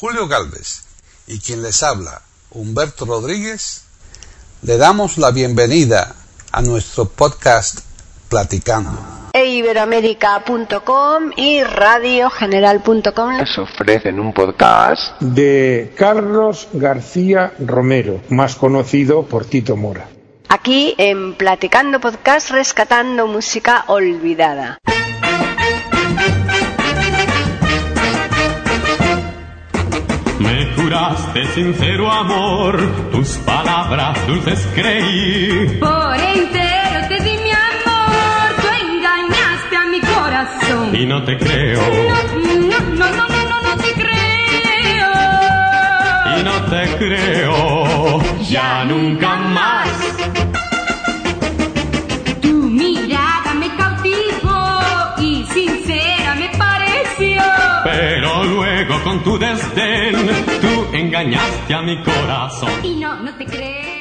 [0.00, 0.84] Julio Galvez
[1.26, 3.82] y quien les habla, Humberto Rodríguez,
[4.62, 6.14] le damos la bienvenida
[6.52, 7.80] a nuestro podcast
[8.28, 8.96] Platicando.
[9.34, 19.74] Iberoamérica.com y radiogeneral.com nos ofrecen un podcast de Carlos García Romero, más conocido por Tito
[19.74, 20.06] Mora.
[20.48, 24.78] Aquí en Platicando Podcast rescatando música olvidada.
[30.78, 35.76] Juraste sincero amor, tus palabras dulces creí.
[35.80, 40.96] Por entero te di mi amor, tú engañaste a mi corazón.
[40.96, 41.80] Y no te creo.
[41.80, 45.10] No, no, no, no, no, no te creo.
[46.38, 48.20] Y no te creo.
[48.48, 49.88] Ya nunca más.
[59.04, 60.14] Con tu desdén,
[60.60, 62.70] tú engañaste a mi corazón.
[62.82, 63.98] Y no, no te creo.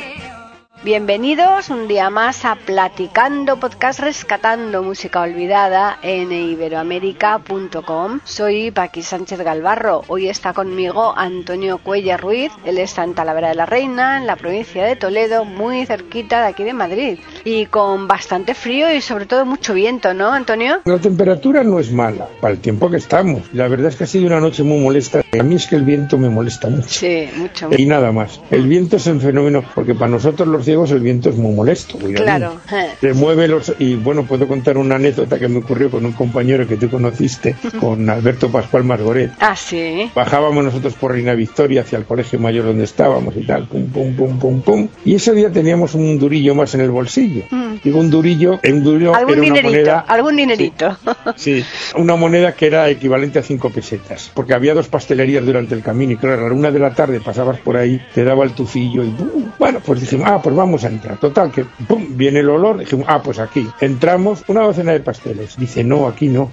[0.83, 8.21] Bienvenidos un día más a Platicando Podcast Rescatando Música Olvidada en iberoamérica.com.
[8.23, 10.03] Soy Paqui Sánchez Galvarro.
[10.07, 12.53] Hoy está conmigo Antonio Cuella Ruiz.
[12.63, 16.47] Él está en Talavera de la Reina, en la provincia de Toledo, muy cerquita de
[16.47, 17.19] aquí de Madrid.
[17.49, 20.81] Y con bastante frío y sobre todo mucho viento, ¿no, Antonio?
[20.83, 23.43] La temperatura no es mala para el tiempo que estamos.
[23.53, 25.21] La verdad es que ha sido una noche muy molesta.
[25.31, 26.89] A mí es que el viento me molesta mucho.
[26.89, 27.69] Sí, mucho.
[27.77, 28.41] Y nada más.
[28.51, 31.97] El viento es el fenómeno, porque para nosotros los ciegos el viento es muy molesto.
[31.97, 32.25] cuidado.
[32.25, 32.59] Claro.
[32.99, 33.73] Se mueve los.
[33.79, 37.55] Y bueno, puedo contar una anécdota que me ocurrió con un compañero que tú conociste,
[37.79, 39.31] con Alberto Pascual Margoret.
[39.39, 40.11] Ah, sí.
[40.13, 44.13] Bajábamos nosotros por Reina Victoria hacia el colegio mayor donde estábamos y tal, pum, pum,
[44.17, 44.87] pum, pum, pum.
[45.05, 47.36] Y ese día teníamos un durillo más en el bolsillo.
[47.83, 49.15] Digo, un durillo, un durillo Mm.
[49.15, 49.99] Algún era una dinerito, moneda.
[50.07, 50.97] algún dinerito.
[51.35, 51.63] Sí,
[51.95, 56.13] una moneda que era equivalente a cinco pesetas, porque había dos pastelerías durante el camino
[56.13, 59.03] y claro, a la una de la tarde pasabas por ahí, te daba el tufillo
[59.03, 59.13] y
[59.59, 61.17] bueno, pues dijimos, ah, pues vamos a entrar.
[61.17, 62.05] Total, que ¡pum!
[62.17, 63.67] viene el olor, dijimos, ah, pues aquí.
[63.81, 65.55] Entramos, una docena de pasteles.
[65.57, 66.51] Dice, no, aquí no.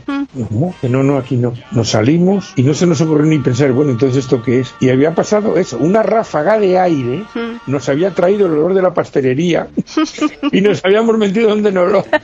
[0.48, 0.74] ¿Cómo?
[0.80, 1.52] Que no, no, aquí no.
[1.72, 4.74] Nos salimos y no se nos ocurrió ni pensar, bueno, entonces esto qué es.
[4.80, 7.24] Y había pasado eso, una ráfaga de aire
[7.66, 9.68] nos había traído el olor de la pastelería
[10.52, 12.04] y nos habíamos metido donde no lo.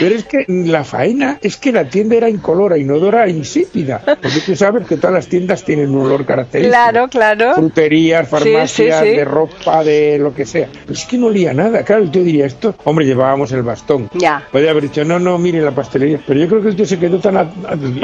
[0.00, 4.00] Pero es que la faena es que la tienda era incolora, inodora e insípida.
[4.04, 6.70] Porque tú sabes que todas las tiendas tienen un olor característico.
[6.72, 7.54] Claro, claro.
[7.56, 9.16] Fruterías, farmacias, Sí, sí, sí.
[9.16, 10.68] de ropa, de lo que sea.
[10.72, 11.82] Pero es que no olía nada.
[11.84, 12.76] Claro, yo diría esto.
[12.84, 14.08] Hombre, llevábamos el bastón.
[14.14, 14.46] Ya.
[14.52, 16.20] Podría haber dicho, no, no, mire la pastelería.
[16.24, 17.36] Pero yo creo que el tío se quedó tan.
[17.36, 17.50] a-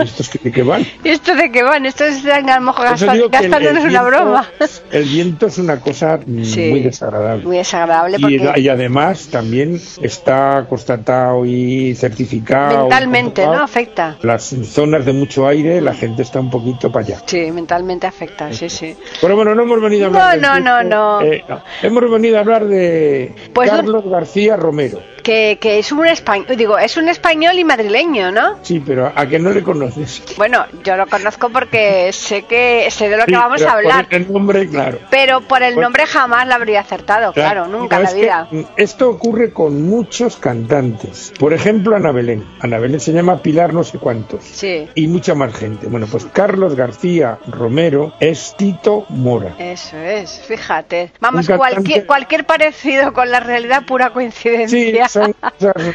[0.03, 0.84] ¿Estos que, que van?
[1.05, 1.87] ¿Y esto de qué van?
[1.87, 2.87] Esto es a lo mejor
[3.31, 4.49] gastándonos una broma.
[4.91, 7.44] El viento es una cosa muy desagradable.
[7.44, 9.63] Muy desagradable Y, porque y además también
[10.02, 12.82] está constatado y certificado.
[12.82, 13.62] mentalmente, ¿no?
[13.62, 14.16] Afecta.
[14.22, 17.22] Las zonas de mucho aire, la gente está un poquito para allá.
[17.26, 18.97] Sí, mentalmente afecta, sí, sí.
[19.20, 21.22] Pero bueno, no hemos venido a hablar No, no, no, no.
[21.22, 21.44] eh,
[21.82, 25.00] Hemos venido a hablar de Pues no- Carlos García Romero.
[25.25, 28.59] Que, que es un español, digo, es un español y madrileño, ¿no?
[28.62, 30.23] Sí, pero a que no le conoces.
[30.37, 34.15] Bueno, yo lo conozco porque sé que sé de lo que vamos a hablar, por
[34.15, 34.99] el nombre, claro.
[35.11, 38.49] pero por el Pues- nombre jamás lo habría acertado, claro, nunca en la vida.
[38.77, 41.33] esto ocurre con muchos cantantes.
[41.41, 42.45] Por ejemplo, Ana Belén.
[42.61, 44.45] Ana Belén se llama Pilar no sé cuántos.
[44.45, 45.87] Sí, Y mucha más gente.
[45.87, 49.55] Bueno, pues Carlos García Romero es Tito Mora.
[49.59, 51.12] eso es, fíjate.
[51.21, 55.09] Vamos, cualquier, cualquier parecido con la realidad, pura Sí, coincidencia.
[55.14, 55.34] Son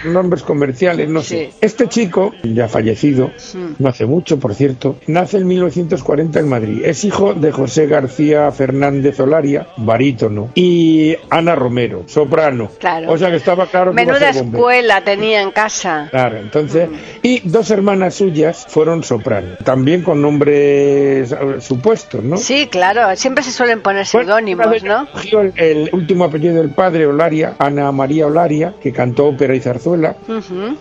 [0.13, 1.49] nombres comerciales, no sé.
[1.51, 1.57] Sí.
[1.61, 3.31] Este chico, ya fallecido,
[3.77, 6.81] no hace mucho, por cierto, nace en 1940 en Madrid.
[6.85, 12.71] Es hijo de José García Fernández Olaria, barítono, y Ana Romero, soprano.
[12.79, 13.11] Claro.
[13.11, 16.07] O sea que estaba claro Menuda escuela tenía en casa.
[16.09, 16.89] Claro, entonces,
[17.21, 22.37] y dos hermanas suyas fueron soprano, también con nombres eh, supuestos, ¿no?
[22.37, 25.07] Sí, claro, siempre se suelen poner seudónimos, ¿no?
[25.31, 30.15] el, el último apellido del padre, Olaria, Ana María Olaria, que cantó ópera y zarzuela,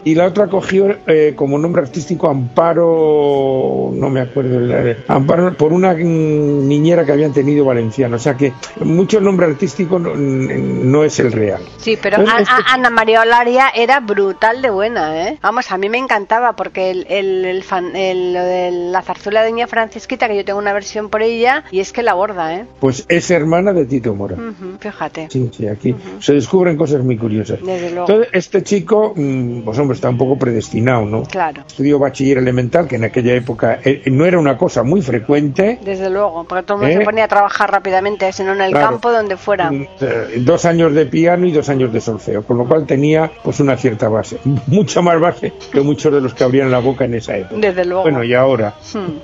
[0.04, 5.72] y la otra cogió eh, como nombre artístico Amparo, no me acuerdo, el- Amparo, por
[5.72, 11.18] una niñera que habían tenido valenciana, o sea que mucho nombre artístico no, no es
[11.20, 11.62] el real.
[11.78, 15.38] Sí, pero a- a- Ana María Olaria era brutal de buena, ¿eh?
[15.42, 19.42] Vamos, a mí me encantaba porque el, el, el fan- el- lo de la zarzuela
[19.42, 22.54] de Doña Francisquita, que yo tengo una versión por ella, y es que la borda,
[22.54, 22.64] ¿eh?
[22.80, 24.36] Pues es hermana de Tito Mora.
[24.80, 25.28] Fíjate.
[25.30, 27.60] Sí, sí, aquí se descubren cosas muy curiosas.
[27.62, 28.06] Desde luego.
[28.08, 31.22] Entonces, Entonces, este chico, mm, pues hombre, está un poco predestinado, ¿no?
[31.24, 31.62] Claro.
[31.66, 35.78] Estudió bachiller elemental, que en aquella época eh, no era una cosa muy frecuente.
[35.84, 36.98] Desde luego, porque todo el mundo ¿Eh?
[36.98, 38.86] se ponía a trabajar rápidamente, sino en el Claro.
[38.90, 39.70] campo donde fuera.
[39.70, 43.30] Mm, eh, Dos años de piano y dos años de solfeo, con lo cual tenía
[43.42, 47.04] pues una cierta base, mucha más base que muchos de los que abrían la boca
[47.04, 47.56] en esa época.
[47.60, 48.02] Desde luego.
[48.02, 48.74] Bueno, y ahora.
[48.92, 49.18] Hmm.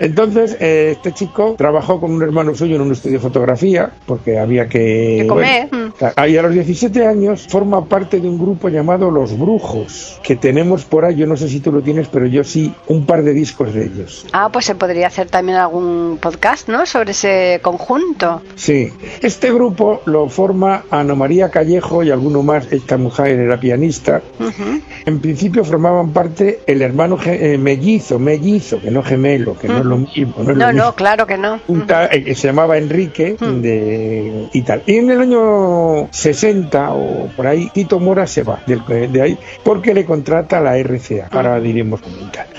[0.00, 4.38] Entonces, eh, este chico trabajó con un hermano suyo en un estudio de fotografía, porque
[4.38, 5.18] había que...
[5.22, 5.81] Que comer, mm.
[6.02, 10.36] Bueno, Ahí a los 17 años forma parte de un grupo llamado Los Brujos, que
[10.36, 13.22] tenemos por ahí, yo no sé si tú lo tienes, pero yo sí, un par
[13.22, 14.26] de discos de ellos.
[14.32, 16.86] Ah, pues se podría hacer también algún podcast, ¿no?
[16.86, 18.42] Sobre ese conjunto.
[18.54, 18.90] Sí,
[19.20, 24.22] este grupo lo forma Ana María Callejo y alguno más, esta mujer era pianista.
[25.06, 29.84] En principio formaban parte el hermano eh, mellizo, mellizo, que no gemelo, que no es
[29.84, 30.34] lo mismo.
[30.38, 30.84] No, es lo No, mismo.
[30.84, 31.60] no, claro que no.
[32.10, 34.82] que se llamaba Enrique de, y tal.
[34.86, 39.38] Y en el año 60 o por ahí, Tito Mora se va del- de ahí
[39.64, 41.28] porque le contrata a la RCA.
[41.30, 42.00] Ahora diremos.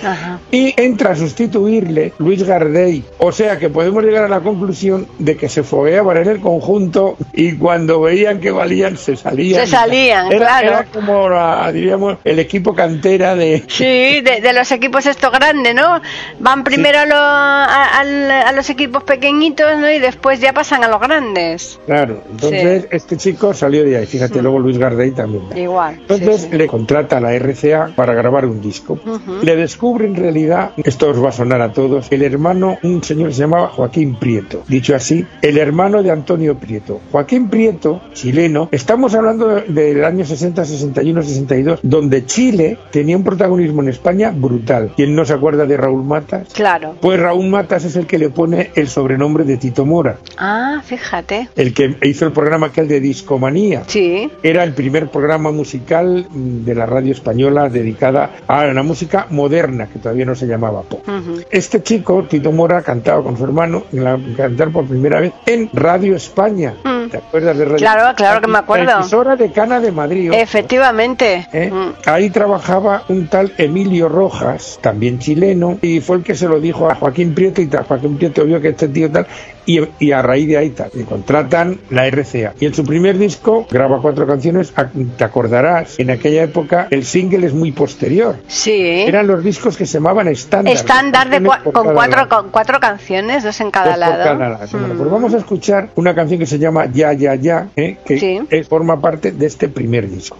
[0.04, 0.40] Ajá.
[0.52, 3.04] Y entra a sustituirle Luis Gardey.
[3.20, 7.18] O sea que podemos llegar a la conclusión de que se fogueaban en el conjunto
[7.34, 9.62] y cuando veían que valían se salían.
[9.66, 10.68] Se salían, Era- claro.
[10.68, 13.64] Era como, la- diríamos, el equipo cantera de...
[13.68, 16.02] Sí, de, de los equipos estos grandes, ¿no?
[16.40, 19.90] Van primero a, lo- a- al- a los equipos pequeñitos, ¿no?
[19.92, 21.80] Y después ya pasan a los grandes.
[21.86, 22.88] Claro, entonces Sí.
[22.92, 24.06] este chico salió de ahí.
[24.06, 25.44] Fíjate, luego Luis Gardey también.
[25.56, 25.96] Igual.
[26.02, 26.58] Entonces sí, sí.
[26.58, 28.94] le contrata a la RCA para grabar un disco.
[29.06, 29.44] Ujú.
[29.44, 33.30] Le descubre en realidad, esto os va a sonar a todos, el hermano, un señor
[33.30, 34.64] que se llamaba Joaquín Prieto.
[34.68, 37.02] Dicho así, el hermano de Antonio Prieto.
[37.12, 43.24] Joaquín Prieto, chileno, estamos hablando de- del año 60, 61, 62, donde Chile tenía un
[43.24, 44.92] protagonismo en España brutal.
[44.96, 46.48] ¿Quién no se acuerda de Raúl Matas?
[46.54, 46.96] Claro.
[47.02, 51.50] Pues Raúl Matas es el que le pone el sobrenombre de Tito Mora, Ah, fíjate.
[51.56, 53.84] el que hizo el programa aquel de Discomanía.
[53.86, 54.32] Sí.
[54.42, 59.88] Era el primer programa musical mm, de la radio española dedicada a la música moderna,
[59.88, 61.06] que todavía no se llamaba pop.
[61.52, 65.70] Este chico, Tito Mora, cantaba con su hermano, en la, cantar por primera vez en
[65.74, 66.76] Radio España.
[66.82, 67.10] Mm.
[67.10, 68.86] ¿Te acuerdas de Radio Claro, claro que me acuerdo.
[68.86, 70.32] La emisora de Cana de Madrid.
[70.34, 71.46] Efectivamente.
[71.52, 71.70] ¿Eh?
[71.70, 71.94] Mm.
[72.06, 76.90] Ahí trabajaba un tal Emilio Rojas, también chileno, y fue el que se lo dijo
[76.90, 77.70] a Joaquín Prieto y.
[77.70, 79.28] Joaquín Prieto vio que este tío tal,
[79.66, 82.54] y, y a raíz de ahí tal, le contratan la RCA.
[82.60, 84.74] Y en su primer disco graba cuatro canciones,
[85.18, 88.36] te acordarás, en aquella época el single es muy posterior.
[88.48, 88.72] Sí.
[89.08, 90.74] Eran los discos que se llamaban estándar.
[90.74, 94.24] Estándar de cua- con cuatro, con cuatro canciones, dos en cada Dos lado.
[94.24, 94.68] cada lado.
[94.72, 94.98] Bueno, Mm.
[94.98, 97.98] pues vamos a escuchar una canción que se llama Ya, Ya, Ya, ¿eh?
[98.06, 98.40] que Sí.
[98.50, 100.38] es- forma parte de este primer disco.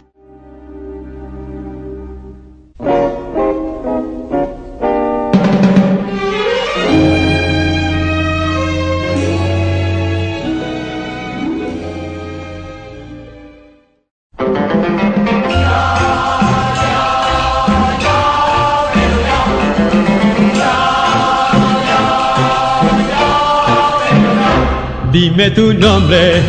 [25.36, 26.44] Dime tu nombre,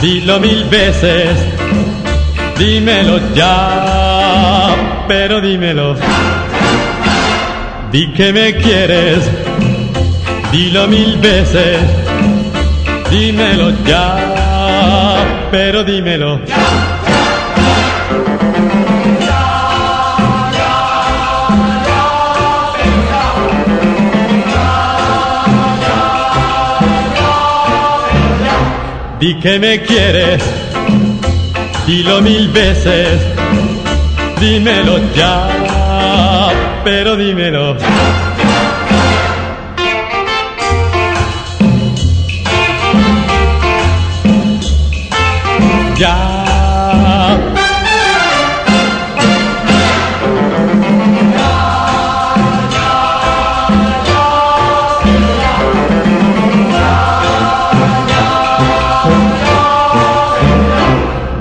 [0.00, 1.36] dilo mil veces,
[2.56, 4.74] dímelo ya,
[5.06, 5.94] pero dímelo.
[7.92, 9.18] Di que me quieres,
[10.50, 11.78] dilo mil veces,
[13.10, 14.16] dímelo ya,
[15.50, 16.40] pero dímelo.
[29.18, 30.40] Di que me quieres,
[31.86, 33.20] dilo mil veces,
[34.38, 36.50] dímelo ya,
[36.84, 37.76] pero dímelo.
[45.96, 46.37] Ya.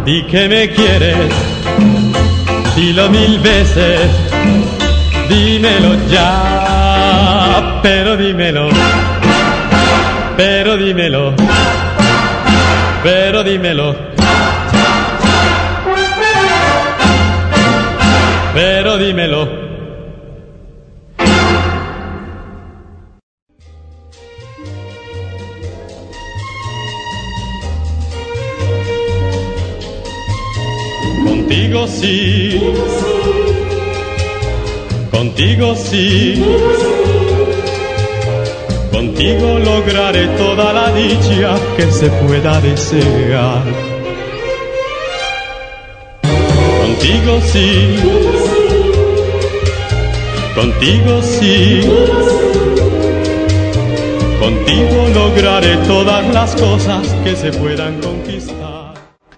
[0.07, 1.33] Di que me quieres,
[2.77, 4.09] dilo mil veces,
[5.27, 8.69] dímelo ya, pero dímelo,
[10.37, 11.33] pero dímelo,
[13.03, 14.16] pero dímelo,
[31.77, 32.59] Contigo sí,
[35.11, 36.43] contigo sí,
[38.91, 43.61] contigo lograré toda la dicha que se pueda desear.
[46.81, 47.95] Contigo sí.
[50.55, 51.81] Contigo sí.
[54.39, 58.77] Contigo lograré todas las cosas que se puedan conquistar.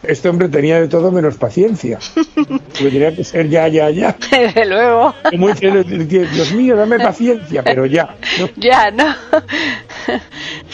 [0.01, 2.00] Este hombre tenía de todo menos paciencia.
[2.79, 4.15] Porque tenía que ser ya, ya, ya.
[4.31, 5.13] Desde luego.
[5.29, 8.15] Como dice, Dios mío, dame paciencia, pero ya.
[8.39, 8.50] ¿no?
[8.55, 9.15] Ya, ¿no?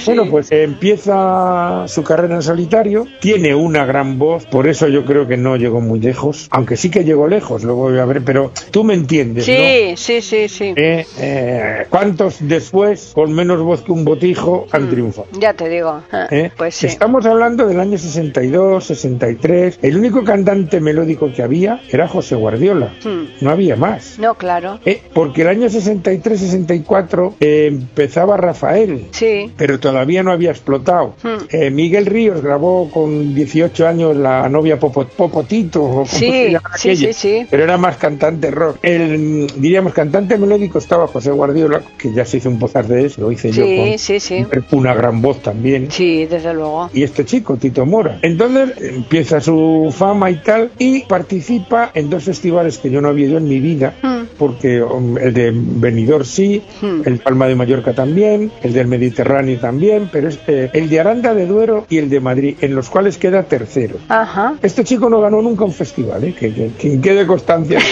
[0.06, 5.28] Bueno, pues empieza su carrera en solitario, tiene una gran voz, por eso yo creo
[5.28, 8.52] que no llegó muy lejos, aunque sí que llegó lejos, luego voy a ver, pero
[8.72, 9.54] tú me entiendes, ¿no?
[9.54, 10.74] Sí, sí, sí, sí.
[10.75, 15.28] Eh, eh, ¿Cuántos después, con menos voz que un botijo, han triunfado?
[15.40, 16.02] Ya te digo.
[16.12, 16.52] Ah, ¿Eh?
[16.56, 16.88] Pues sí.
[16.88, 19.80] Estamos hablando del año 62, 63.
[19.82, 22.94] El único cantante melódico que había era José Guardiola.
[23.04, 23.25] Hmm.
[23.42, 24.20] No había más.
[24.20, 24.80] No, claro.
[24.86, 29.52] Eh, porque el año 63-64 eh, empezaba Rafael, Sí.
[29.58, 31.13] pero todavía no había explotado.
[31.22, 31.46] Hmm.
[31.51, 37.13] Eh, Miguel Ríos grabó con 18 años la novia Popo- Popotito, o Sí, sí, sí,
[37.13, 37.46] sí.
[37.51, 38.77] pero era más cantante rock.
[38.82, 43.22] El, diríamos, cantante melódico estaba José Guardiola, que ya se hizo un pozar de eso,
[43.22, 44.46] lo hice yo Sí, con sí, sí.
[44.72, 46.89] una gran voz también Sí, desde luego.
[46.94, 48.18] y este chico, Tito Mora.
[48.24, 53.27] Entonces empieza su fama y tal, y participa en dos festivales que yo no había
[53.27, 54.25] ido en mi vida, Hmm.
[54.39, 57.01] porque um, el de Benidorm sí, Hmm.
[57.06, 59.75] el Palma de Mallorca también, el del Mediterráneo también,
[60.12, 63.17] pero es, eh, el de Aranda de Duero y el de Madrid, en los cuales
[63.17, 63.98] queda tercero.
[64.10, 64.55] Ajá.
[64.62, 66.34] Este chico no ganó nunca un festival, ¿eh?
[66.34, 67.79] que, que, que quede constancia.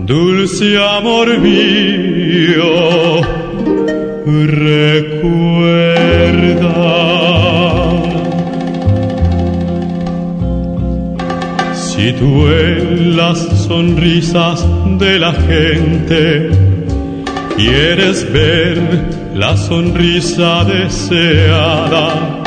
[0.06, 3.20] dulce amor mío,
[4.24, 5.32] recuerda.
[11.94, 14.66] Si tú en las sonrisas
[14.98, 16.50] de la gente
[17.54, 18.78] quieres ver
[19.34, 22.42] la sonrisa deseada,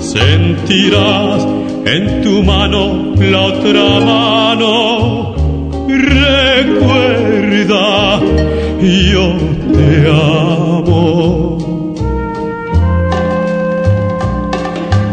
[0.00, 1.46] sentirás
[1.84, 5.36] en tu mano la otra mano.
[5.86, 6.98] Recuerda,
[9.12, 9.36] yo
[9.72, 11.94] te amo.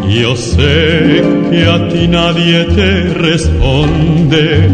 [0.09, 4.69] Yo sé que a ti nadie te responde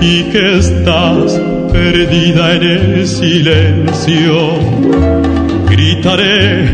[0.00, 1.40] y que estás
[1.72, 4.50] perdida en el silencio.
[5.68, 6.68] Gritaré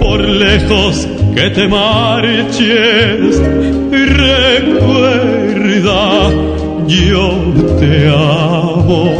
[0.00, 3.40] por lejos que te marches.
[4.26, 5.20] Recuerda,
[6.86, 7.34] yo
[7.80, 9.12] te amo.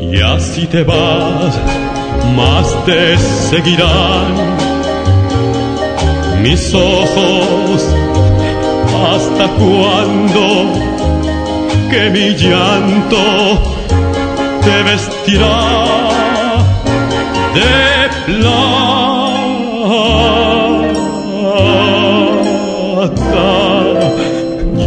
[0.00, 1.58] Y así te vas,
[2.36, 4.71] más te seguirán
[6.42, 7.82] mis ojos.
[9.10, 10.72] ¿Hasta cuándo
[11.90, 13.24] que mi llanto
[14.64, 15.60] te vestirá
[17.54, 17.72] de
[18.26, 18.62] plata?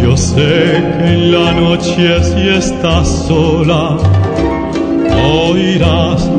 [0.01, 3.97] Yo sé que en la noche si estás sola,
[5.49, 6.29] oirás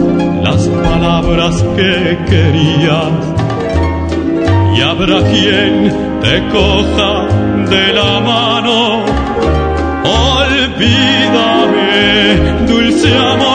[0.42, 3.35] las palabras que querías
[4.96, 7.28] habrá quien te coja
[7.68, 9.04] de la mano.
[10.32, 11.84] Olvídame,
[12.66, 13.45] dulce amor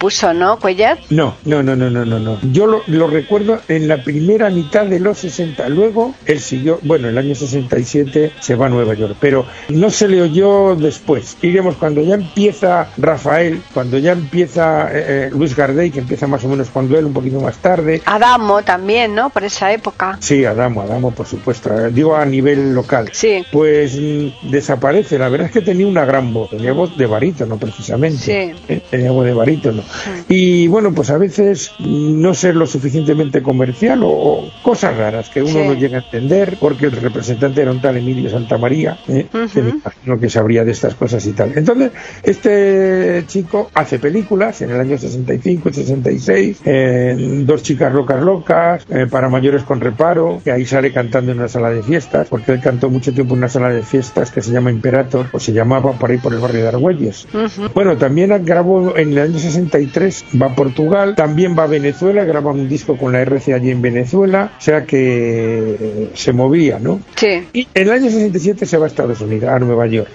[0.00, 0.98] compuso, ¿no, Cuellar?
[1.10, 2.38] No, no, no, no, no, no, no.
[2.52, 5.68] Yo lo, lo recuerdo en la primera mitad de los 60.
[5.68, 10.08] Luego él siguió, bueno, el año 67 se va a Nueva York, pero no se
[10.08, 11.36] le oyó después.
[11.42, 16.42] Iremos cuando ya empieza Rafael, cuando ya empieza eh, eh, Luis Gardey, que empieza más
[16.44, 18.00] o menos cuando él, un poquito más tarde.
[18.06, 19.28] Adamo también, ¿no?
[19.28, 20.16] Por esa época.
[20.20, 21.78] Sí, Adamo, Adamo, por supuesto.
[21.78, 23.10] eh, Digo a nivel local.
[23.12, 23.44] Sí.
[23.52, 25.18] Pues mm, desaparece.
[25.18, 26.48] La verdad es que tenía una gran voz.
[26.48, 28.54] Tenía voz de barítono, precisamente.
[28.66, 28.80] Sí.
[28.90, 29.82] Tenía voz de barítono.
[30.28, 35.42] Y bueno, pues a veces no ser lo suficientemente comercial o, o cosas raras que
[35.42, 35.58] uno Sí.
[35.66, 39.26] no llega a entender, porque el representante era un tal Emilio Santamaría, ¿eh?
[39.52, 41.52] que me imagino que sabría de estas cosas y tal.
[41.56, 41.90] Entonces,
[42.22, 48.86] este chico hace películas en el año 65 y 66, eh, Dos chicas locas locas,
[48.90, 52.52] eh, para mayores con reparo, que ahí sale cantando en una sala de fiestas, porque
[52.52, 55.52] él cantó mucho tiempo en una sala de fiestas que se llama Imperator, o se
[55.52, 57.26] llamaba por ahí por el barrio de Argüelles.
[57.74, 59.38] Bueno, también grabó en el año
[59.80, 63.70] 63, va a Portugal, también va a Venezuela, graba un disco con la RC allí
[63.70, 67.00] en Venezuela, o sea que se movía, ¿no?
[67.16, 67.48] Sí.
[67.52, 70.10] Y en el año 67 se va a Estados Unidos, a Nueva York.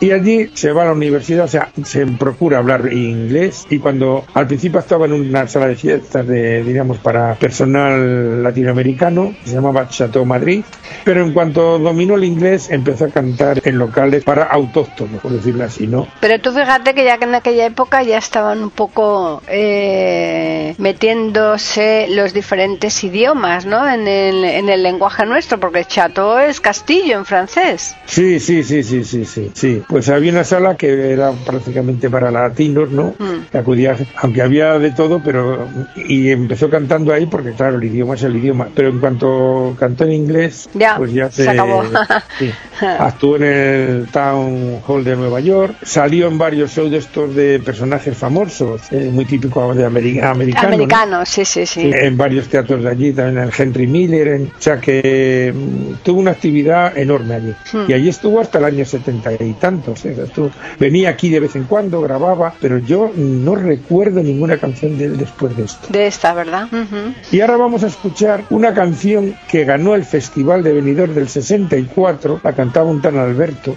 [0.00, 3.66] Y allí se va a la universidad, o sea, se procura hablar inglés.
[3.70, 9.34] Y cuando al principio estaba en una sala de fiestas de, digamos, para personal latinoamericano,
[9.44, 10.64] se llamaba Chateau Madrid.
[11.04, 15.64] Pero en cuanto dominó el inglés, empezó a cantar en locales para autóctonos, por decirlo
[15.64, 16.06] así, ¿no?
[16.20, 19.09] Pero tú fíjate que ya que en aquella época ya estaban un poco
[19.48, 23.88] eh, metiéndose los diferentes idiomas, ¿no?
[23.88, 27.96] En el, en el lenguaje nuestro, porque chateau es castillo en francés.
[28.06, 29.82] Sí, sí, sí, sí, sí, sí, sí.
[29.88, 33.14] Pues había una sala que era prácticamente para latinos, ¿no?
[33.18, 33.48] Mm.
[33.50, 38.14] Que acudía, aunque había de todo, pero y empezó cantando ahí porque claro, el idioma
[38.14, 38.68] es el idioma.
[38.74, 41.82] Pero en cuanto cantó en inglés, Ya, pues ya se se, acabó.
[42.38, 42.50] sí.
[42.98, 47.60] Actuó en el Town Hall de Nueva York, salió en varios shows de estos de
[47.60, 50.68] personajes famosos, muy típico de ameri- americano.
[50.68, 50.74] ¿no?
[50.74, 51.90] Americano, sí, sí, sí.
[51.92, 55.94] en varios teatros de allí, también en el Henry Miller, en- o sea que mm,
[56.02, 57.54] tuvo una actividad enorme allí.
[57.72, 57.84] Hmm.
[57.88, 60.04] Y allí estuvo hasta el año setenta y tantos.
[60.04, 60.16] ¿eh?
[60.24, 65.06] Estuvo- venía aquí de vez en cuando, grababa, pero yo no recuerdo ninguna canción de
[65.06, 65.86] él después de esto.
[65.90, 66.64] De esta, ¿verdad?
[66.64, 67.14] Ujú.
[67.32, 72.40] Y ahora vamos a escuchar una canción que ganó el Festival de Benidorm del 64,
[72.42, 73.76] la cantaba un tan Alberto,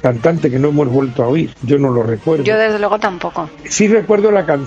[0.00, 2.42] cantante que no hemos vuelto a oír, yo no lo recuerdo.
[2.42, 2.46] Hmm.
[2.46, 3.48] Yo desde luego tampoco.
[3.68, 4.63] Sí recuerdo la canción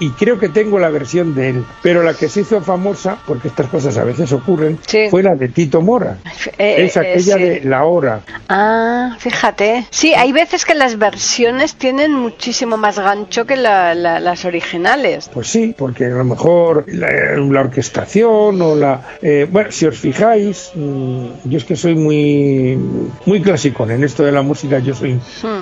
[0.00, 3.48] y, creo que tengo la versión de él, pero la que se hizo famosa, porque
[3.48, 5.06] estas cosas a veces ocurren, Sí.
[5.10, 6.18] fue la de Tito Mora.
[6.58, 7.42] Eh, es eh, aquella sí.
[7.42, 8.20] de La Hora.
[8.48, 9.86] Ah, fíjate.
[9.90, 15.30] Sí, hay veces que las versiones tienen muchísimo más gancho que la- la- las originales.
[15.32, 19.02] Pues sí, porque a lo mejor la, la orquestación o la...
[19.22, 22.78] eh, bueno, si os fijáis, mm, yo es que soy muy,
[23.26, 25.14] muy clásico en esto de la música, yo soy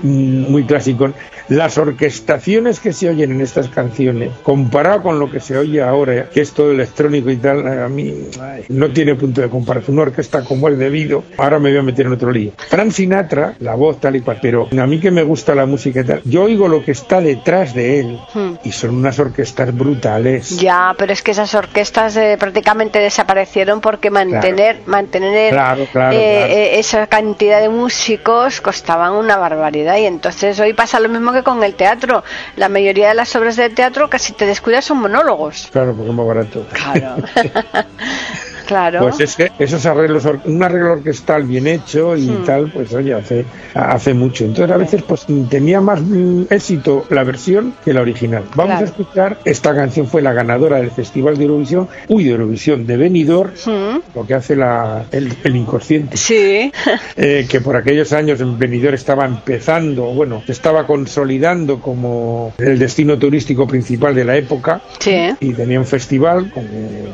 [0.02, 1.12] mm, muy clásico.
[1.48, 6.28] Las orquestaciones que se oyen en estas canciones, comparado con lo que se oye ahora,
[6.30, 9.94] que es todo electrónico y tal, a mí ay, no tiene punto de comparación.
[9.94, 12.50] Una orquesta como el debido, ahora me voy a meter en otro lío.
[12.68, 16.00] Frank Sinatra, la voz tal y cual, pero a mí que me gusta la música
[16.00, 18.54] y tal, yo oigo lo que está detrás de él Hmm.
[18.64, 20.58] y son unas orquestas brutales.
[20.58, 26.36] Ya, pero es que esas orquestas eh, prácticamente desaparecieron porque mantener mantener Claro, claro, eh,
[26.38, 26.52] claro.
[26.52, 31.42] eh, esa cantidad de músicos costaban una barbaridad y entonces hoy pasa lo mismo que
[31.42, 32.24] con el teatro.
[32.56, 35.68] La mayoría de las obras de teatro casi te descuidas son monólogos.
[35.70, 36.66] Claro, porque es más barato.
[36.72, 37.22] Claro.
[38.66, 39.00] Claro.
[39.00, 43.44] Pues es que esos arreglos, un arreglo orquestal bien hecho y tal, pues oye, hace,
[43.74, 44.44] hace mucho.
[44.44, 48.44] Entonces a veces pues tenía más mm, éxito la versión que la original.
[48.54, 48.86] Vamos Claro.
[48.86, 52.96] a escuchar, esta canción fue la ganadora del Festival de Eurovisión, uy, de Eurovisión, de
[52.96, 54.00] Benidorm, Mm.
[54.14, 56.16] lo que hace la, el, el inconsciente.
[56.16, 56.72] Sí.
[57.16, 63.18] Eh, que por aquellos años en Benidorm estaba empezando, bueno, estaba consolidando como el destino
[63.18, 65.30] turístico principal de la época Sí.
[65.40, 66.66] y tenía un festival con-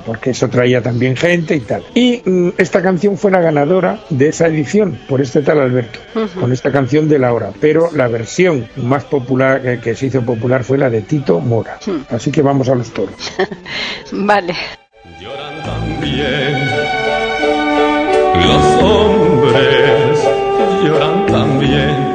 [0.07, 1.83] porque eso traía también gente y tal.
[1.95, 5.99] Y mm, esta canción fue la ganadora de esa edición por este tal Alberto,
[6.39, 7.51] con esta canción de la hora.
[7.61, 11.79] Pero la versión más popular que, que se hizo popular fue la de Tito Mora.
[12.09, 13.33] Así que vamos a los toros.
[14.13, 14.55] Vale.
[15.21, 17.01] Lloran también
[18.35, 20.25] los hombres,
[20.85, 22.10] lloran también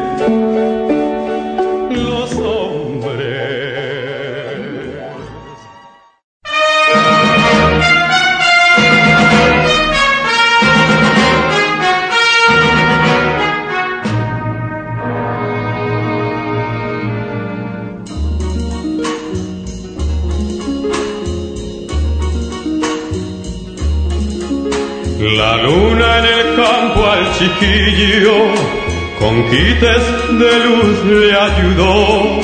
[29.20, 30.04] con quites
[30.40, 32.42] de luz le ayudó.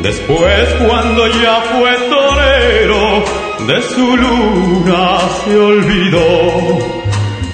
[0.00, 3.24] Después cuando ya fue torero
[3.66, 6.78] de su luna se olvidó.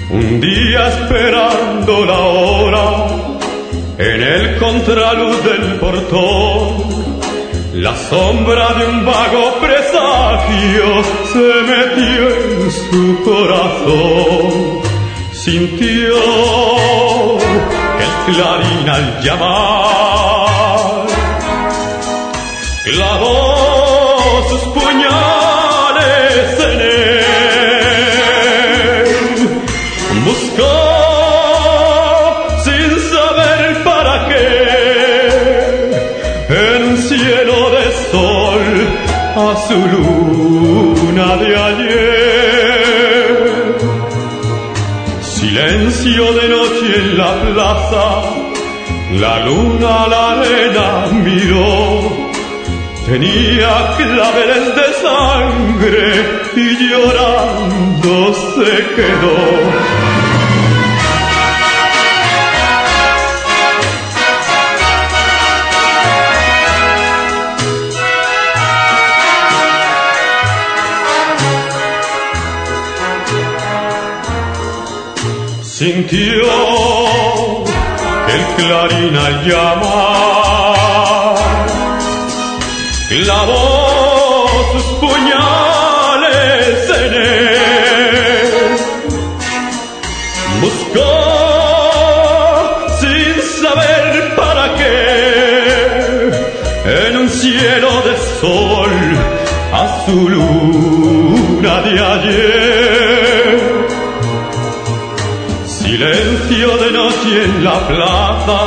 [0.09, 3.07] Un día esperando la hora
[3.99, 6.99] en el contraluz del portón.
[7.73, 14.88] La sombra de un vago presagio se metió en su corazón.
[15.43, 16.17] Sintió
[17.37, 20.59] el clarín al llamar
[22.83, 27.19] clavó sus puñales en él.
[30.25, 30.75] Buscó
[32.65, 34.45] sin saber para qué
[36.49, 38.65] en un cielo de sol
[39.35, 39.55] a
[46.01, 48.21] De noche en la plaza,
[49.19, 52.31] la luna la arena miró.
[53.05, 60.18] Tenía claveles de sangre y llorando se quedó.
[75.79, 76.43] Sintió
[78.25, 81.37] que el clarín al llamar
[83.07, 88.75] clavó sus puñales en él.
[90.59, 91.11] Buscó
[92.99, 94.99] sin saber para qué
[97.07, 98.95] en un cielo de sol
[99.71, 103.08] a su luna de ayer.
[105.99, 108.59] Silencio de noche en la plaza,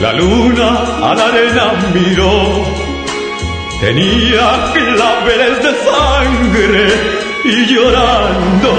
[0.00, 0.68] la luna
[1.02, 2.64] a la arena miró.
[3.80, 6.86] Tenía claveles de sangre
[7.44, 8.72] y llorando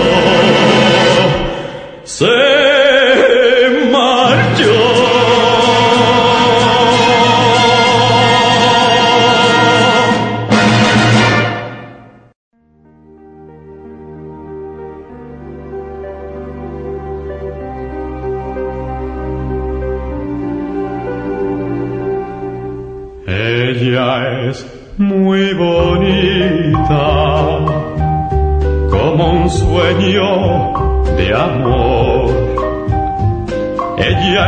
[2.06, 2.73] se
[33.98, 34.46] Ella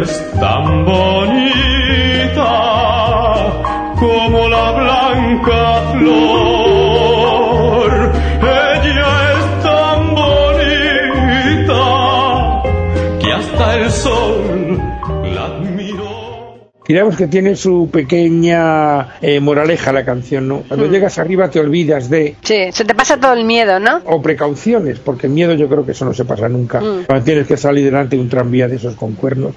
[0.00, 2.50] es tan bonita
[3.98, 6.57] como la blanca flor.
[16.88, 20.62] Digamos que tiene su pequeña eh, moraleja la canción, ¿no?
[20.66, 24.00] Cuando llegas arriba te olvidas de Sí, se te pasa todo el miedo, ¿no?
[24.04, 26.80] o precauciones, porque miedo yo creo que eso no se pasa nunca.
[26.80, 29.54] Cuando tienes que salir delante de un tranvía de esos con cuernos.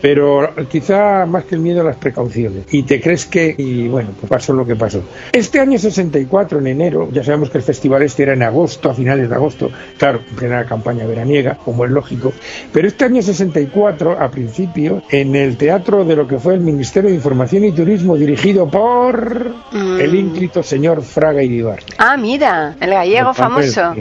[0.00, 2.64] Pero quizá más que el miedo, las precauciones.
[2.70, 5.02] Y te crees que, y bueno, pues pasó lo que pasó.
[5.32, 8.94] Este año 64, en enero, ya sabemos que el festival este era en agosto, a
[8.94, 12.32] finales de agosto, claro, en plena campaña veraniega, como es lógico.
[12.72, 17.10] Pero este año 64, a principio, en el teatro de lo que fue el Ministerio
[17.10, 20.00] de Información y Turismo dirigido por Mm.
[20.00, 21.80] el ínclito señor Fraga Iribar.
[21.98, 23.94] Ah, mira, el gallego famoso.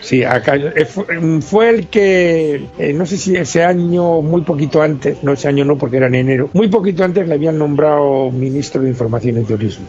[0.00, 0.86] Sí, acá, eh,
[1.20, 5.48] mm, fue el que, eh, no sé si ese año, muy poquito antes, no ese
[5.48, 9.40] año no porque era en enero, muy poquito antes le habían nombrado ministro de Información
[9.40, 9.86] y Turismo.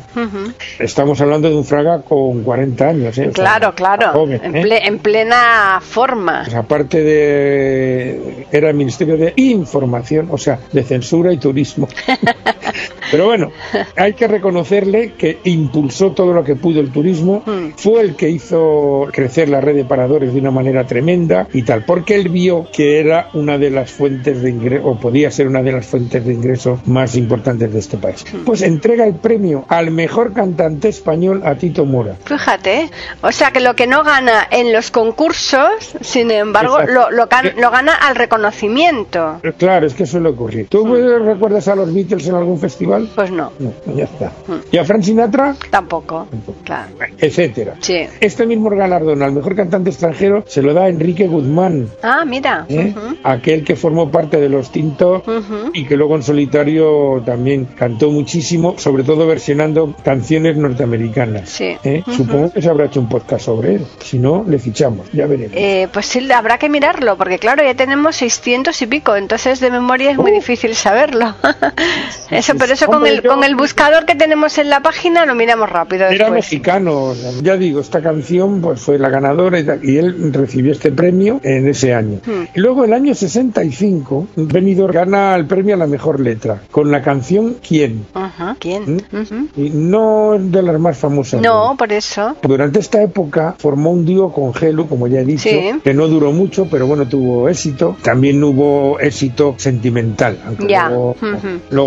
[0.79, 3.21] Estamos hablando de un Fraga con 40 años, ¿eh?
[3.29, 4.11] O sea, Claro, claro.
[4.13, 4.63] joven, en, ¿eh?
[4.63, 6.41] ple- en plena forma.
[6.45, 8.45] Pues aparte de.
[8.51, 11.87] Era el Ministerio de Información, o sea, de Censura y Turismo.
[13.11, 13.51] Pero bueno,
[13.95, 17.73] hay que reconocerle que impulsó todo lo que pudo el turismo, Mm.
[17.77, 21.83] fue el que hizo crecer la red de paradores de una manera tremenda y tal,
[21.85, 25.61] porque él vio que era una de las fuentes de ingreso, o podía ser una
[25.61, 28.25] de las fuentes de ingreso más importantes de este país.
[28.33, 28.43] Mm.
[28.43, 32.15] Pues entrega el premio al mejor cantante español a Tito Mora.
[32.25, 32.89] Fíjate,
[33.21, 37.53] o sea que lo que no gana en los concursos, sin embargo, lo, lo, gan-
[37.55, 39.39] lo gana al reconocimiento.
[39.43, 40.67] Eh, Claro, es que suele ocurrir.
[40.67, 43.09] ¿Tú eh, recuerdas a los Beatles en algún festival?
[43.15, 44.31] Pues no, No, ya está.
[44.71, 45.55] ¿Y a Frank Sinatra?
[45.69, 46.27] tampoco.
[46.63, 46.89] Claro.
[47.17, 47.75] Etcétera.
[47.81, 48.07] Sí.
[48.19, 52.65] Este mismo galardón al mejor cantante extranjero se lo da Enrique Guzmán, Ah, mira.
[52.69, 52.93] ¿eh?
[53.23, 55.23] Aquel que formó parte de los Tintos
[55.73, 61.49] y que luego en solitario también cantó muchísimo, sobre todo versionando canciones norteamericanas.
[61.49, 61.75] Sí.
[61.83, 62.03] ¿eh?
[62.15, 63.85] Supongo que se habrá hecho un podcast sobre él.
[64.03, 65.55] Si no, le fichamos, ya veremos.
[65.55, 69.71] Eh, pues sí, habrá que mirarlo, porque claro, ya tenemos 600 y pico, entonces de
[69.71, 71.33] memoria es muy difícil saberlo.
[72.31, 75.35] Eso, pero eso con el, yo- con el buscador que tenemos en la página lo
[75.35, 76.31] miramos rápido Era después.
[76.33, 77.13] mexicano,
[77.43, 81.93] ya digo, esta canción pues fue la ganadora y, él recibió este premio en ese
[81.93, 82.19] año.
[82.25, 82.45] Hmm.
[82.55, 87.01] Y luego el año 65, Benidorm gana el premio a la mejor letra con la
[87.01, 88.05] canción ¿Quién?
[88.13, 89.03] Ajá, ¿Quién?
[89.11, 89.47] Ujú.
[89.57, 91.41] Y no es de las más famosas.
[91.41, 92.35] No, por eso.
[92.41, 95.71] Durante esta época formó un dúo con Gelu, como ya he dicho, Sí.
[95.83, 97.95] que no duró mucho, pero bueno, tuvo éxito.
[98.01, 100.89] También hubo éxito sentimental, aunque Ya.
[100.89, 101.15] luego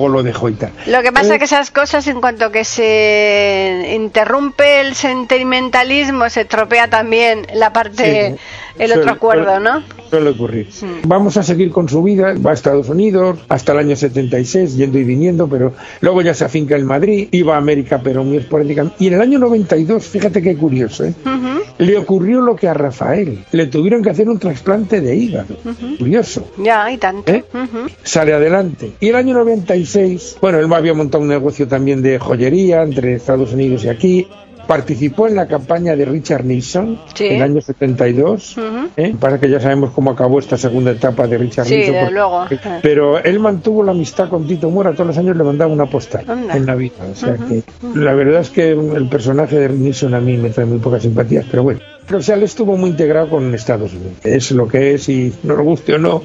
[0.08, 0.72] lo dejó y tal.
[0.86, 6.28] Lo que pasa Eh, es que esas cosas, en cuanto que se interrumpe el sentimentalismo,
[6.30, 8.40] se tropea también la parte, Sí.
[8.78, 9.82] El otro Suele- acuerdo, ¿no?
[10.10, 10.68] Suele ocurrir.
[11.06, 14.98] Vamos a seguir con su vida, va a Estados Unidos hasta el año 76, yendo
[14.98, 18.96] y viniendo, pero luego ya se afinca en Madrid, iba a América, pero muy esporádicamente.
[19.00, 21.14] Y en el año 92, fíjate qué curioso, ¿eh?
[21.78, 25.56] Le ocurrió lo que a Rafael, le tuvieron que hacer un trasplante de hígado.
[25.98, 26.50] Curioso.
[26.58, 27.30] Ya, y tanto.
[27.30, 27.44] ¿Eh?
[28.02, 28.92] Sale adelante.
[29.00, 33.52] Y el año 96, bueno, él había montado un negocio también de joyería entre Estados
[33.52, 34.26] Unidos y aquí.
[34.68, 37.24] Participó en la campaña de Richard Nixon Sí.
[37.26, 38.56] en el año 72.
[38.58, 38.66] Ujú.
[38.98, 39.14] ¿eh?
[39.18, 41.94] Para que ya sabemos cómo acabó esta segunda etapa de Richard Sí, Nixon.
[42.00, 42.44] porque- luego.
[42.82, 44.92] Pero él mantuvo la amistad con Tito Mora.
[44.92, 46.54] Todos los años le mandaba una postal Anda.
[46.56, 47.10] en Navidad.
[47.10, 47.62] O sea que
[47.98, 51.46] la verdad es que el personaje de Nixon a mí me trae muy pocas simpatías,
[51.50, 51.80] pero bueno.
[52.14, 54.12] O sea, él estuvo muy integrado con Estados Unidos.
[54.22, 56.22] Es lo que es y nos guste o no.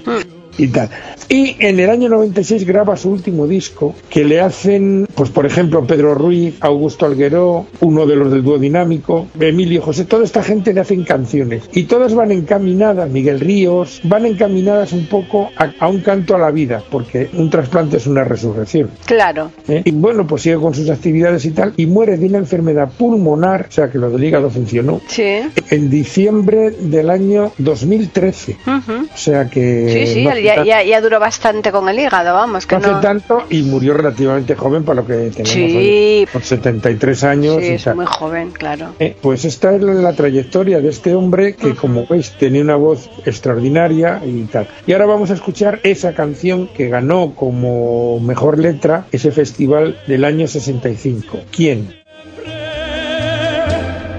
[0.57, 0.89] Y tal.
[1.29, 5.85] Y en el año 96 graba su último disco que le hacen, pues por ejemplo,
[5.85, 10.73] Pedro Ruiz, Augusto Algueró, uno de los del dúo dinámico, Emilio José, toda esta gente
[10.73, 11.63] le hacen canciones.
[11.73, 16.39] Y todas van encaminadas, Miguel Ríos, van encaminadas un poco a, a un canto a
[16.39, 18.91] la vida, porque un trasplante es una resurrección.
[19.05, 19.51] Claro.
[19.67, 19.81] ¿eh?
[19.85, 23.65] Y bueno, pues sigue con sus actividades y tal, y muere de una enfermedad pulmonar,
[23.69, 25.39] o sea que lo del hígado funcionó, Sí.
[25.71, 28.57] en diciembre del año 2013.
[28.67, 29.07] Ujú.
[29.13, 30.05] O sea que...
[30.05, 32.81] Sí, sí, no hace ya, ya, ya duró bastante con el hígado, vamos, que no
[32.81, 32.99] hace no.
[33.01, 35.75] tanto y murió relativamente joven para lo que tenemos Sí.
[35.77, 37.95] hoy, con 73 años Sí, y es tal.
[37.95, 38.95] muy joven, claro.
[38.99, 42.75] Eh, pues esta es la, la trayectoria de este hombre que, como veis, tenía una
[42.75, 44.67] voz extraordinaria y tal.
[44.85, 50.25] Y ahora vamos a escuchar esa canción que ganó como mejor letra ese festival del
[50.25, 51.39] año 65.
[51.51, 52.01] ¿Quién?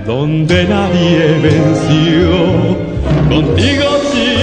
[0.07, 2.31] donde nadie venció.
[3.29, 4.37] Contigo sí,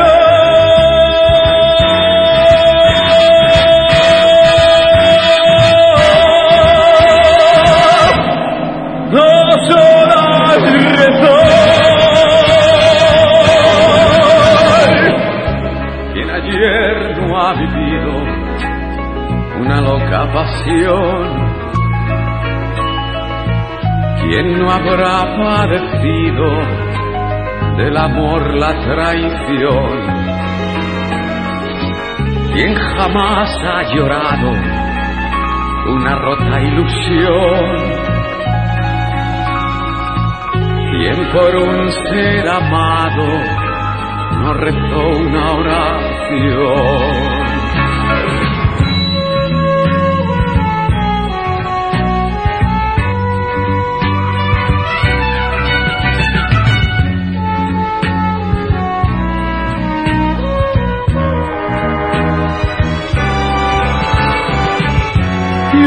[24.90, 26.50] habrá padecido
[27.76, 30.00] del amor la traición,
[32.52, 34.50] quien jamás ha llorado
[35.94, 38.00] una rota ilusión.
[40.90, 43.26] Quien por un ser amado
[44.42, 47.39] no rezó una oración.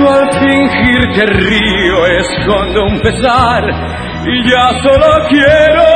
[0.06, 3.64] Al fingir que río escondo un pesar
[4.26, 5.93] y ya solo quiero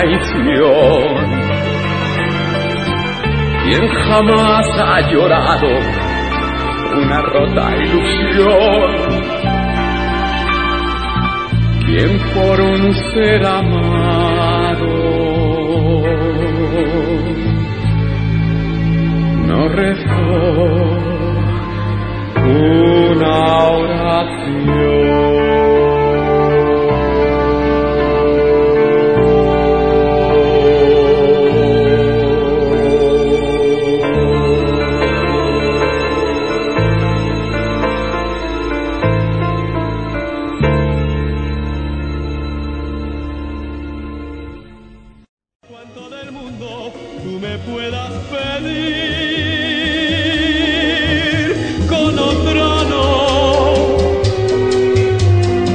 [0.00, 1.14] traición?
[3.62, 5.68] Quien jamás ha llorado
[7.02, 8.90] una rota ilusión?
[11.86, 14.86] Quien por un ser amado
[19.46, 20.70] no rezó
[22.46, 23.50] una
[24.20, 25.09] Cuanto
[46.60, 46.92] mundo
[47.22, 49.06] tú me puedas pedir,
[51.88, 53.96] con otro no,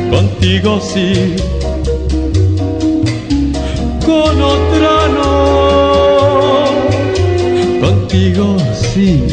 [0.10, 1.36] contigo sí,
[4.06, 6.66] con otra no,
[7.82, 9.28] contigo sí.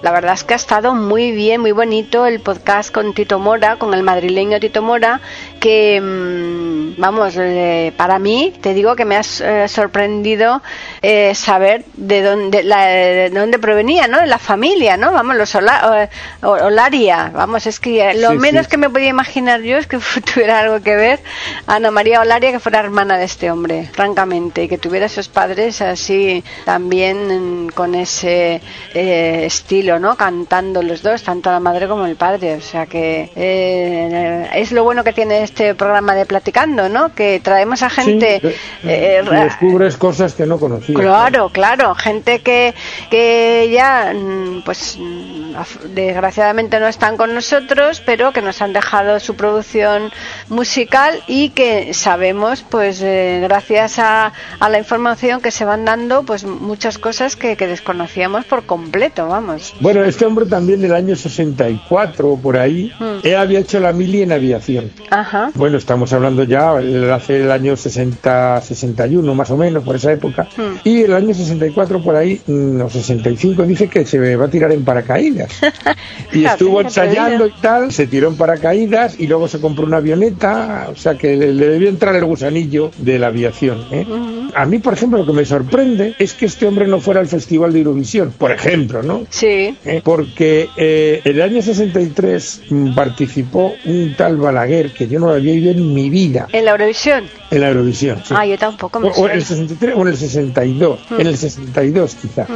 [0.00, 3.76] La verdad es que ha estado muy bien, muy bonito el podcast con Tito Mora,
[3.76, 5.20] con el madrileño Tito Mora,
[5.60, 10.62] que mm, vamos, eh, para mí te digo que me ha eh, sorprendido
[11.02, 14.24] eh, saber de dónde, la- de dónde provenía, ¿no?
[14.26, 15.12] La familia, ¿no?
[15.12, 16.08] Vamos, los Ola-
[16.42, 18.70] o- o- Olaria, vamos, es que lo Sí, menos sí.
[18.70, 19.98] que me podía imaginar yo es que
[20.34, 21.20] tuviera algo que ver
[21.66, 25.80] Ana María Olaria, que fuera hermana de este hombre, francamente, y que tuviera esos padres
[25.82, 28.60] así también con ese
[28.94, 30.16] eh, estilo, ¿no?
[30.16, 32.54] Cantando los dos, tanto la madre como el padre.
[32.56, 37.14] O sea que eh, es lo bueno que tiene este programa de Platicando, ¿no?
[37.14, 38.40] Que traemos a gente.
[38.40, 38.48] Sí,
[38.84, 41.00] eh, y descubres cosas que no conocías.
[41.00, 42.74] Claro, claro, gente que,
[43.10, 45.54] que ya, mm, pues mm,
[45.94, 50.10] desgraciadamente no están con nosotros, pero que nos han dejado su producción
[50.48, 56.22] musical y que sabemos, pues eh, gracias a, a la información que se van dando,
[56.24, 59.74] pues muchas cosas que, que desconocíamos por completo, vamos.
[59.80, 63.20] Bueno, este hombre también del año 64 o por ahí, Mm.
[63.22, 64.90] él había hecho la mili en aviación.
[65.10, 65.50] Ajá.
[65.54, 70.48] Bueno, estamos hablando ya hace el año 60, 61 más o menos, por esa época.
[70.56, 70.76] Hmm.
[70.84, 74.72] Y el año 64 por ahí, mm, o 65, dice que se va a tirar
[74.72, 75.50] en paracaídas.
[76.32, 80.88] y estuvo ensayando y tal, se tiró en paracaídas y luego se compró una avioneta,
[80.90, 83.84] o sea que le, le debió entrar el gusanillo de la aviación.
[83.90, 84.06] ¿eh?
[84.54, 87.28] A mí, por ejemplo, lo que me sorprende es que este hombre no fuera al
[87.28, 89.26] Festival de Eurovisión, por ejemplo, ¿no?
[89.30, 89.76] Sí.
[89.84, 90.00] ¿eh?
[90.04, 95.52] porque eh, el año 63 mm, participó un tal Balaguer que yo no lo había
[95.52, 97.24] oído en mi vida ¿En la Eurovisión?
[97.50, 98.18] en la Eurovisión.
[98.24, 98.34] sí.
[98.36, 99.62] Ah, yo tampoco me O, o en el suena.
[99.68, 102.46] 63 o en el 62, en el 62 quizá,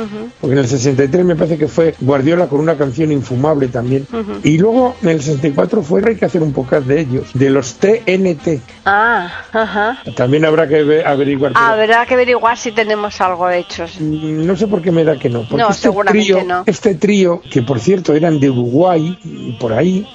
[0.40, 4.06] porque en el 63 me parece que fue Guardiola con una canción infumable también,
[4.44, 7.74] y luego en el 64 fue, hay que hacer un podcast de ellos, de los
[7.74, 9.98] TNT, Ah, ajá.
[10.16, 11.52] también habrá que ve- averiguar.
[11.54, 13.98] Habrá que averiguar si tenemos algo hechos.
[14.00, 15.46] Mm, No sé por qué me da que no.
[15.50, 16.64] No, este seguramente trío, no.
[16.66, 20.06] Este trío, que por cierto eran de Uruguay, y por ahí,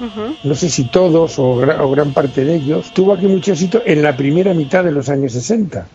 [0.43, 3.55] no sé si todos o, gra- o gran parte de ellos, tuvo aquí mucho
[3.85, 5.87] en la primera mitad de los años 60.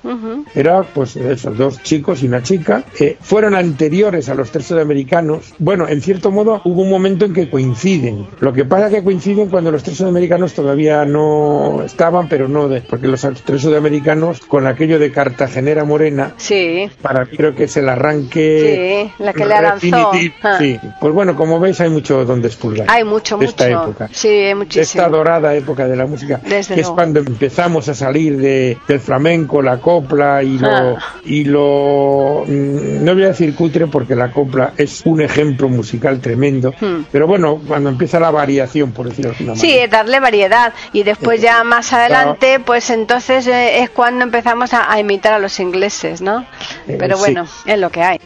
[0.54, 2.84] Era, pues, esos dos chicos y una chica.
[2.98, 5.54] eh, fueron anteriores a los tres sudamericanos.
[5.58, 8.26] Bueno, en cierto modo hubo un momento en que coinciden.
[8.40, 12.68] Lo que pasa es que coinciden cuando los tres sudamericanos todavía no estaban, pero no
[12.68, 17.64] de, porque los tres sudamericanos, con aquello de Cartagenera Morena, Sí, para mí creo que
[17.64, 20.10] es el arranque Sí, la que le lanzó.
[20.42, 20.56] Ah.
[20.58, 20.78] Sí.
[21.00, 22.86] Pues bueno, como veis hay mucho donde expulgar.
[22.90, 23.50] hay mucho, de mucho.
[23.64, 24.08] esta época.
[24.12, 25.08] Sí, hay De esta muchísimo.
[25.08, 26.94] dorada época de la música, Desde que es luego.
[26.96, 30.98] cuando empezamos a salir de, del flamenco, la copla y lo, Ah.
[31.24, 36.20] y lo mm, no voy a decir cutre porque la copla es un ejemplo musical
[36.20, 37.04] tremendo, Hmm.
[37.10, 39.88] pero bueno, cuando empieza la variación, por decirlo de alguna Sí, manera.
[39.88, 40.72] darle variedad.
[40.92, 45.38] Y después ya más adelante, pues entonces eh, es cuando empezamos a, a imitar a
[45.38, 46.44] los ingleses, ¿no?
[46.88, 47.20] Eh, Pero sí.
[47.22, 48.20] bueno, es lo que hay.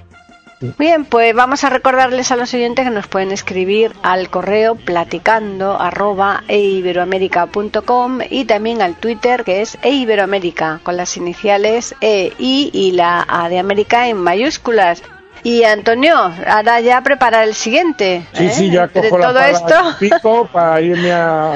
[0.79, 5.79] Bien, pues vamos a recordarles a los oyentes que nos pueden escribir al correo platicando
[5.79, 12.93] arroba eiberoamerica.com y también al Twitter que es eiberoamerica con las iniciales E, I y
[12.93, 15.03] la A de América en mayúsculas.
[15.43, 18.27] Y Antonio, ahora ya prepara el siguiente.
[18.33, 18.51] Sí, ¿eh?
[18.51, 19.97] sí, ya Entre cojo la todo esto.
[20.01, 21.53] pico para irme a...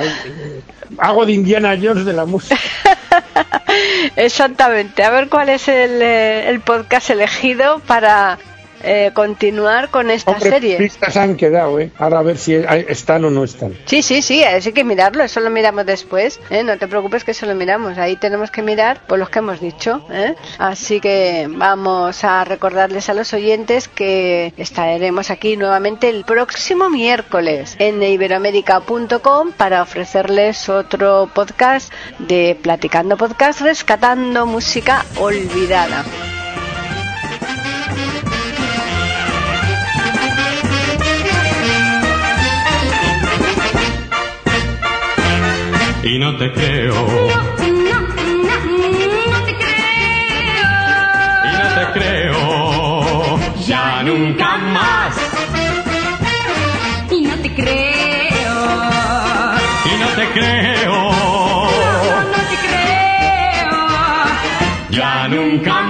[0.98, 2.60] Hago de Indiana Jones de la música.
[4.16, 5.02] Exactamente.
[5.02, 8.38] A ver cuál es el, eh, el podcast elegido para
[8.82, 10.76] eh, continuar con esta Hombre, serie.
[10.78, 11.90] pistas han quedado, ¿eh?
[11.98, 13.74] Ahora a ver si están o no están.
[13.86, 16.62] Sí, sí, sí, hay que mirarlo, eso lo miramos después, ¿eh?
[16.62, 19.60] no te preocupes que eso lo miramos, ahí tenemos que mirar por los que hemos
[19.60, 20.04] dicho.
[20.10, 20.34] ¿eh?
[20.58, 27.76] Así que vamos a recordarles a los oyentes que estaremos aquí nuevamente el próximo miércoles
[27.78, 36.04] en iberoamérica.com para ofrecerles otro podcast de Platicando Podcast Rescatando Música Olvidada.
[46.02, 47.06] Y no te creo, No,
[47.66, 48.00] no, no,
[49.30, 50.70] no te creo.
[51.44, 55.14] y no te creo, ya nunca más.
[57.10, 58.56] Y no te creo.
[59.84, 63.76] Y no te creo, No, no te creo.
[64.90, 65.89] ya nunca más.